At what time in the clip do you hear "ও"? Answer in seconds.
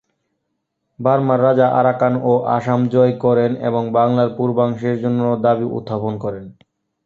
2.23-2.43